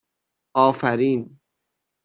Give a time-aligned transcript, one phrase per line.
[0.55, 1.39] آفرین